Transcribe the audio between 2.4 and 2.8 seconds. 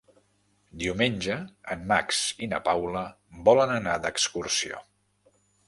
i na